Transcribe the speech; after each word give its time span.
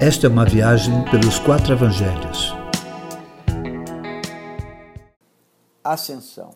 Esta 0.00 0.28
é 0.28 0.30
uma 0.30 0.44
viagem 0.44 1.04
pelos 1.10 1.40
quatro 1.40 1.72
evangelhos. 1.72 2.54
Ascensão. 5.82 6.54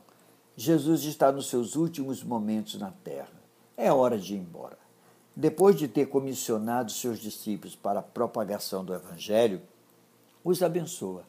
Jesus 0.57 1.03
está 1.03 1.33
nos 1.33 1.49
seus 1.49 1.75
últimos 1.75 2.23
momentos 2.23 2.79
na 2.79 2.93
terra. 2.93 3.33
É 3.77 3.93
hora 3.93 4.17
de 4.17 4.35
ir 4.35 4.39
embora. 4.39 4.79
Depois 5.35 5.75
de 5.75 5.89
ter 5.89 6.07
comissionado 6.07 6.93
seus 6.93 7.19
discípulos 7.19 7.75
para 7.75 7.99
a 7.99 8.03
propagação 8.03 8.85
do 8.85 8.95
evangelho, 8.95 9.61
os 10.45 10.63
abençoa. 10.63 11.25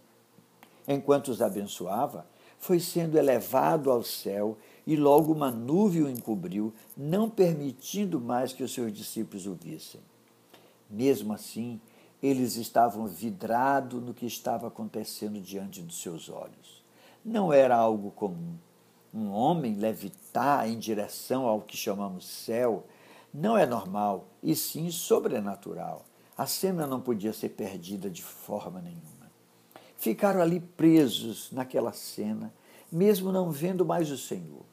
Enquanto 0.88 1.30
os 1.30 1.42
abençoava, 1.42 2.28
foi 2.60 2.80
sendo 2.80 3.18
elevado 3.18 3.90
ao 3.90 4.04
céu 4.04 4.56
e 4.86 4.96
logo 4.96 5.34
uma 5.34 5.50
nuvem 5.50 6.04
o 6.04 6.10
encobriu, 6.10 6.76
não 6.96 7.28
permitindo 7.28 8.22
mais 8.22 8.54
que 8.54 8.62
os 8.62 8.72
seus 8.72 8.94
discípulos 8.94 9.48
o 9.48 9.56
vissem. 9.56 10.00
Mesmo 10.88 11.34
assim, 11.34 11.82
eles 12.24 12.56
estavam 12.56 13.06
vidrados 13.06 14.02
no 14.02 14.14
que 14.14 14.26
estava 14.26 14.68
acontecendo 14.68 15.42
diante 15.42 15.82
dos 15.82 16.02
seus 16.02 16.30
olhos. 16.30 16.82
Não 17.24 17.52
era 17.52 17.76
algo 17.76 18.12
comum. 18.12 18.56
Um 19.14 19.30
homem 19.32 19.76
levitar 19.76 20.70
em 20.70 20.80
direção 20.80 21.46
ao 21.46 21.60
que 21.60 21.76
chamamos 21.76 22.26
céu 22.26 22.86
não 23.34 23.58
é 23.58 23.66
normal, 23.66 24.28
e 24.42 24.56
sim 24.56 24.90
sobrenatural. 24.90 26.06
A 26.38 26.46
cena 26.46 26.88
não 26.88 27.02
podia 27.02 27.34
ser 27.34 27.50
perdida 27.50 28.10
de 28.10 28.24
forma 28.24 28.80
nenhuma. 28.80 29.30
Ficaram 29.98 30.42
ali 30.42 30.60
presos 30.60 31.52
naquela 31.52 31.92
cena, 31.92 32.54
mesmo 32.92 33.32
não 33.32 33.52
vendo 33.52 33.86
mais 33.86 34.10
o 34.10 34.18
Senhor. 34.18 34.64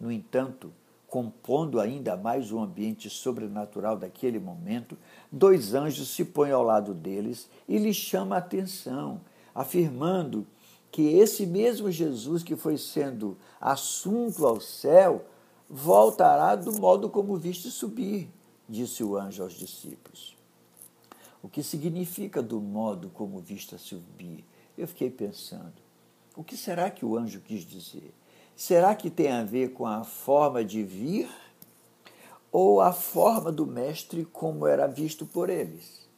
No 0.00 0.10
entanto, 0.10 0.72
compondo 1.08 1.80
ainda 1.80 2.16
mais 2.16 2.50
o 2.50 2.58
ambiente 2.58 3.08
sobrenatural 3.08 3.96
daquele 3.96 4.38
momento, 4.38 4.96
dois 5.30 5.74
anjos 5.74 6.08
se 6.08 6.24
põem 6.24 6.50
ao 6.50 6.62
lado 6.62 6.92
deles 6.92 7.48
e 7.68 7.78
lhes 7.78 7.96
chamam 7.96 8.34
a 8.34 8.38
atenção, 8.38 9.20
afirmando 9.54 10.46
que 10.90 11.02
esse 11.02 11.46
mesmo 11.46 11.90
Jesus 11.90 12.42
que 12.42 12.56
foi 12.56 12.76
sendo 12.76 13.36
assunto 13.60 14.46
ao 14.46 14.60
céu 14.60 15.24
voltará 15.68 16.56
do 16.56 16.72
modo 16.72 17.08
como 17.08 17.36
viste 17.36 17.70
subir, 17.70 18.28
disse 18.68 19.04
o 19.04 19.16
anjo 19.16 19.42
aos 19.42 19.52
discípulos. 19.52 20.36
O 21.42 21.48
que 21.48 21.62
significa 21.62 22.42
do 22.42 22.60
modo 22.60 23.08
como 23.10 23.40
viste 23.40 23.78
subir? 23.78 24.44
Eu 24.76 24.88
fiquei 24.88 25.10
pensando, 25.10 25.74
o 26.34 26.42
que 26.42 26.56
será 26.56 26.90
que 26.90 27.04
o 27.04 27.16
anjo 27.16 27.40
quis 27.40 27.64
dizer? 27.64 28.12
Será 28.56 28.94
que 28.94 29.10
tem 29.10 29.30
a 29.30 29.44
ver 29.44 29.74
com 29.74 29.84
a 29.84 30.02
forma 30.02 30.64
de 30.64 30.82
vir 30.82 31.28
ou 32.50 32.80
a 32.80 32.90
forma 32.90 33.52
do 33.52 33.66
mestre 33.66 34.24
como 34.24 34.66
era 34.66 34.86
visto 34.86 35.26
por 35.26 35.50
eles? 35.50 36.08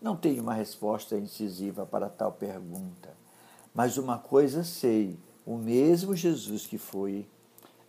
Não 0.00 0.14
tenho 0.14 0.42
uma 0.42 0.52
resposta 0.52 1.16
incisiva 1.16 1.86
para 1.86 2.10
tal 2.10 2.32
pergunta, 2.32 3.14
mas 3.74 3.96
uma 3.96 4.18
coisa 4.18 4.62
sei: 4.62 5.18
o 5.46 5.56
mesmo 5.56 6.14
Jesus 6.14 6.66
que 6.66 6.76
foi 6.76 7.26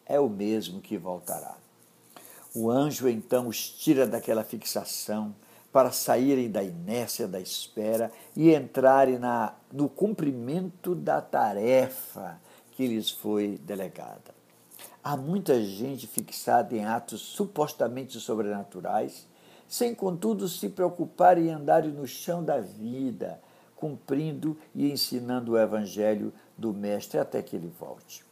é 0.06 0.18
o 0.18 0.30
mesmo 0.30 0.80
que 0.80 0.98
voltará. 0.98 1.58
O 2.56 2.72
anjo 2.72 3.10
então 3.10 3.50
os 3.50 3.70
tira 3.70 4.08
daquela 4.08 4.46
fixação 4.46 5.36
para 5.70 5.92
saírem 5.92 6.50
da 6.50 6.64
inércia 6.64 7.28
da 7.28 7.42
espera 7.42 8.10
e 8.34 8.56
entrarem 8.56 9.20
na, 9.20 9.54
no 9.70 9.90
cumprimento 9.90 10.96
da 10.96 11.22
tarefa 11.22 12.40
que 12.78 12.86
lhes 12.86 13.10
foi 13.10 13.60
delegada. 13.64 14.36
Há 15.04 15.18
muita 15.18 15.60
gente 15.60 16.06
fixada 16.06 16.76
em 16.76 16.86
atos 16.86 17.22
supostamente 17.22 18.20
sobrenaturais, 18.20 19.28
sem 19.68 19.96
contudo 19.96 20.48
se 20.48 20.70
preocupar 20.70 21.40
em 21.40 21.50
andar 21.50 21.84
no 21.86 22.06
chão 22.06 22.44
da 22.44 22.60
vida, 22.60 23.42
cumprindo 23.76 24.56
e 24.76 24.92
ensinando 24.92 25.54
o 25.54 25.58
evangelho 25.58 26.32
do 26.56 26.72
Mestre 26.72 27.18
até 27.18 27.42
que 27.42 27.56
ele 27.56 27.74
volte. 27.80 28.24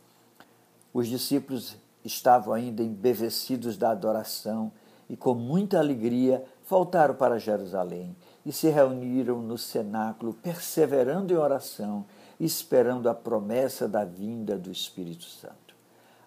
Os 0.94 1.07
discípulos 1.07 1.75
estavam 2.03 2.53
ainda 2.53 2.84
embevecidos 2.84 3.78
da 3.78 3.89
adoração 3.89 4.72
e, 5.09 5.17
com 5.17 5.34
muita 5.34 5.79
alegria, 5.79 6.45
voltaram 6.69 7.16
para 7.16 7.39
Jerusalém 7.39 8.16
e 8.45 8.51
se 8.51 8.69
reuniram 8.69 9.41
no 9.41 9.57
cenáculo, 9.57 10.33
perseverando 10.33 11.33
em 11.33 11.38
oração 11.38 12.06
esperando 12.39 13.09
a 13.09 13.13
promessa 13.13 13.88
da 13.88 14.03
vinda 14.03 14.57
do 14.57 14.72
Espírito 14.72 15.25
Santo. 15.25 15.75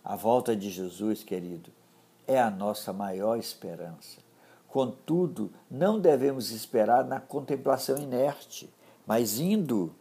A 0.03 0.17
volta 0.17 0.57
de 0.57 0.71
Jesus, 0.71 1.23
querido, 1.23 1.71
é 2.27 2.41
a 2.41 2.51
nossa 2.51 2.93
maior 2.93 3.39
esperança. 3.39 4.19
Contudo, 4.69 5.51
não 5.71 5.99
devemos 5.99 6.51
esperar 6.51 7.05
na 7.05 7.21
contemplação 7.21 7.99
inerte, 7.99 8.71
mas 9.07 9.39
indo, 9.39 9.93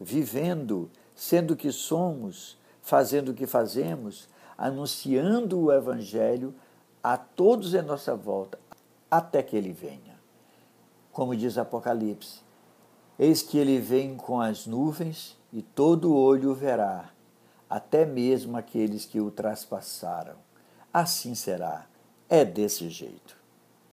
vivendo, 0.00 0.90
sendo 1.14 1.52
o 1.52 1.56
que 1.56 1.70
somos, 1.70 2.58
fazendo 2.82 3.30
o 3.30 3.34
que 3.34 3.46
fazemos, 3.46 4.28
anunciando 4.56 5.58
o 5.60 5.72
Evangelho 5.72 6.54
a 7.02 7.16
todos 7.16 7.74
em 7.74 7.82
nossa 7.82 8.14
volta, 8.14 8.58
até 9.10 9.42
que 9.42 9.56
ele 9.56 9.72
venha. 9.72 10.15
Como 11.16 11.34
diz 11.34 11.56
Apocalipse, 11.56 12.42
eis 13.18 13.40
que 13.40 13.56
ele 13.56 13.78
vem 13.78 14.18
com 14.18 14.38
as 14.38 14.66
nuvens 14.66 15.34
e 15.50 15.62
todo 15.62 16.14
olho 16.14 16.50
o 16.50 16.54
verá, 16.54 17.08
até 17.70 18.04
mesmo 18.04 18.54
aqueles 18.54 19.06
que 19.06 19.18
o 19.18 19.30
traspassaram. 19.30 20.34
Assim 20.92 21.34
será. 21.34 21.86
É 22.28 22.44
desse 22.44 22.90
jeito. 22.90 23.34